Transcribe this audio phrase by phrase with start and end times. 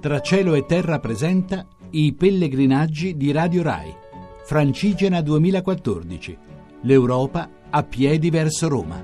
[0.00, 3.92] Tra cielo e terra presenta i pellegrinaggi di Radio Rai.
[4.46, 6.38] Francigena 2014.
[6.84, 8.96] L'Europa a piedi verso Roma.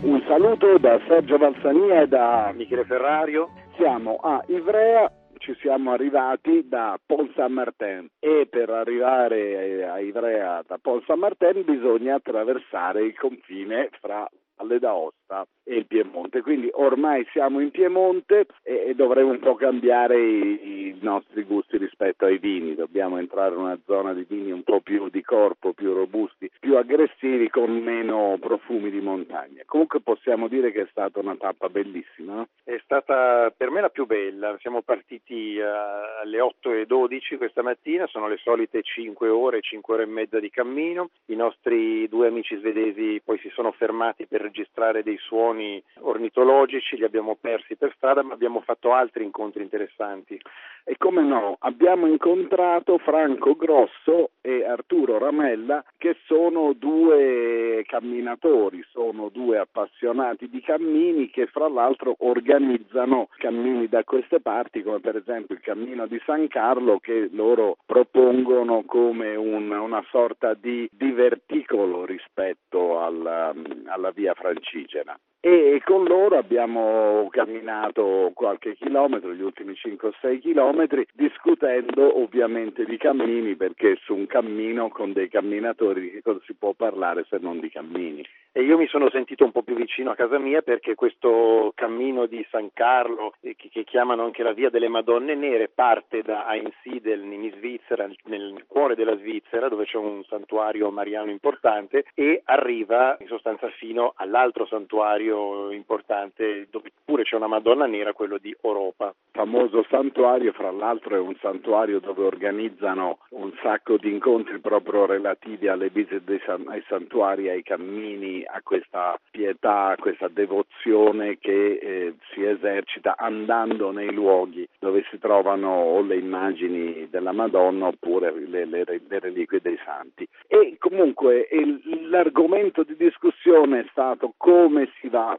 [0.00, 3.50] Un saluto da Sergio Valsania e da Michele Ferrario.
[3.74, 10.78] Siamo a Ivrea, ci siamo arrivati da Pont Saint-Martin e per arrivare a Ivrea da
[10.80, 14.24] Pont Saint-Martin bisogna attraversare il confine fra
[14.66, 16.42] Valle d'Aosta e il Piemonte.
[16.42, 21.76] Quindi ormai siamo in Piemonte e, e dovremo un po' cambiare i, i, nostri gusti
[21.76, 22.74] rispetto ai vini.
[22.74, 26.76] Dobbiamo entrare in una zona di vini un po' più di corpo, più robusti, più
[26.76, 29.62] aggressivi, con meno profumi di montagna.
[29.66, 32.34] Comunque possiamo dire che è stata una tappa bellissima.
[32.34, 32.48] No?
[32.62, 34.56] È stata per me la più bella.
[34.60, 40.06] Siamo partiti uh, alle 8.12 questa mattina, sono le solite 5 ore, 5 ore e
[40.06, 41.10] mezza di cammino.
[41.26, 47.04] I nostri due amici svedesi poi si sono fermati per registrare dei suoni ornitologici, li
[47.04, 50.40] abbiamo persi per strada, ma abbiamo fatto altri incontri interessanti.
[50.88, 59.28] E come no, abbiamo incontrato Franco Grosso e Arturo Ramella, che sono due camminatori, sono
[59.28, 65.56] due appassionati di cammini che fra l'altro organizzano cammini da queste parti, come per esempio
[65.56, 73.02] il cammino di San Carlo, che loro propongono come un, una sorta di diverticolo rispetto
[73.02, 73.52] alla,
[73.86, 82.20] alla via francigena e con loro abbiamo camminato qualche chilometro, gli ultimi 5-6 chilometri, discutendo
[82.20, 87.24] ovviamente di cammini perché su un cammino con dei camminatori di cosa si può parlare
[87.30, 88.26] se non di cammini.
[88.56, 92.24] E io mi sono sentito un po' più vicino a casa mia perché questo cammino
[92.24, 97.22] di San Carlo, eh, che, chiamano anche la via delle Madonne Nere, parte da Einsiedel
[97.22, 103.26] in Svizzera, nel cuore della Svizzera, dove c'è un santuario mariano importante, e arriva in
[103.26, 109.14] sostanza fino all'altro santuario importante, dove pure c'è una Madonna Nera, quello di Europa.
[109.32, 115.68] Famoso santuario, fra l'altro è un santuario dove organizzano un sacco di incontri proprio relativi
[115.68, 122.44] alle visite ai santuari, ai cammini, a questa pietà, a questa devozione che eh, si
[122.44, 128.84] esercita andando nei luoghi dove si trovano o le immagini della Madonna oppure le, le,
[128.84, 130.26] le reliquie dei santi.
[130.46, 135.38] E comunque il, l'argomento di discussione è stato come si va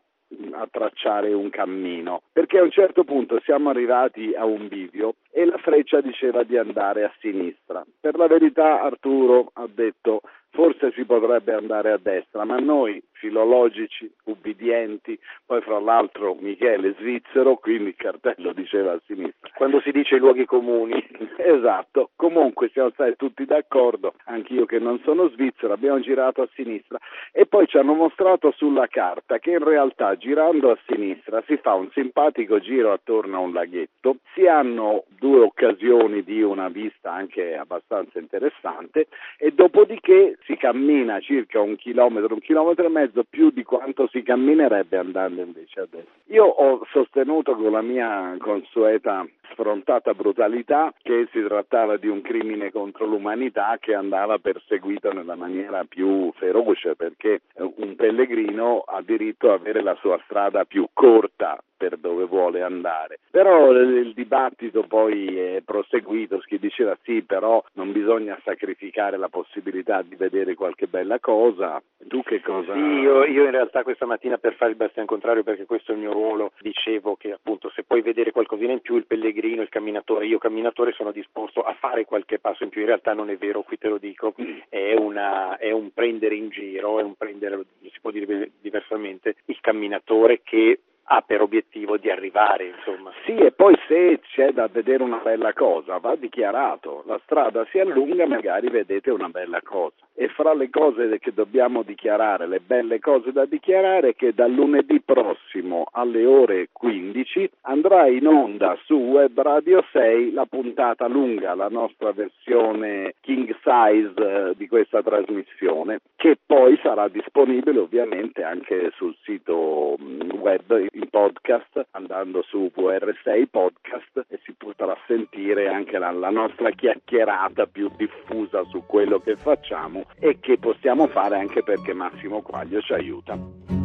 [0.51, 5.45] a tracciare un cammino, perché a un certo punto siamo arrivati a un bivio e
[5.45, 7.85] la freccia diceva di andare a sinistra.
[7.99, 10.21] Per la verità Arturo ha detto
[10.57, 17.57] forse si potrebbe andare a destra, ma noi filologici, ubbidienti, poi fra l'altro Michele svizzero,
[17.57, 19.36] quindi il cartello diceva a sinistra.
[19.57, 21.03] Quando si dice i luoghi comuni.
[21.35, 26.99] esatto, comunque siamo stati tutti d'accordo, anch'io che non sono svizzero, abbiamo girato a sinistra
[27.31, 31.73] e poi ci hanno mostrato sulla carta che in realtà girando a sinistra si fa
[31.73, 37.55] un simpatico giro attorno a un laghetto, si hanno due occasioni di una vista anche
[37.55, 39.07] abbastanza interessante
[39.39, 44.21] e dopodiché si cammina circa un chilometro, un chilometro e mezzo più di quanto si
[44.21, 46.13] camminerebbe andando invece a destra.
[46.27, 52.71] Io ho sostenuto con la mia consueta sfrontata brutalità che si trattava di un crimine
[52.71, 59.59] contro l'umanità che andava perseguito nella maniera più feroce perché un pellegrino ha diritto ad
[59.59, 63.19] avere la sua strada più corta per dove vuole andare.
[63.29, 70.01] Però il dibattito poi è proseguito, chi diceva sì, però non bisogna sacrificare la possibilità
[70.01, 71.81] di vedere qualche bella cosa.
[72.07, 72.73] Tu che cosa?
[72.73, 75.95] Sì, io, io in realtà questa mattina per fare il bastian contrario, perché questo è
[75.95, 79.69] il mio ruolo, dicevo che appunto se puoi vedere qualcosina in più il pellegrino, il
[79.69, 83.37] camminatore, io camminatore sono disposto a fare qualche passo in più, in realtà non è
[83.37, 84.33] vero, qui te lo dico,
[84.69, 89.59] è, una, è un prendere in giro, è un prendere, si può dire diversamente, il
[89.59, 90.79] camminatore che
[91.09, 93.11] ha per obiettivo di arrivare, insomma.
[93.25, 97.03] Sì, e poi se c'è da vedere una bella cosa, va dichiarato.
[97.05, 100.06] La strada si allunga, magari vedete una bella cosa.
[100.19, 104.51] E fra le cose che dobbiamo dichiarare, le belle cose da dichiarare, è che dal
[104.51, 111.53] lunedì prossimo alle ore 15 andrà in onda su Web Radio 6 la puntata lunga,
[111.53, 118.89] la nostra versione king size eh, di questa trasmissione, che poi sarà disponibile ovviamente anche
[118.95, 125.99] sul sito mm, web in podcast andando su VR6 podcast e si potrà sentire anche
[125.99, 131.63] la, la nostra chiacchierata più diffusa su quello che facciamo e che possiamo fare anche
[131.63, 133.76] perché Massimo Quaglio ci aiuta.